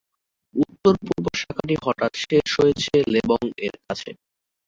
উত্তর-পূর্ব 0.55 1.25
শাখাটি 1.39 1.75
হঠাৎ 1.83 2.13
শেষ 2.23 2.47
হয়েছে 2.59 2.93
লেবং-এর 3.13 3.75
কাছে। 3.85 4.09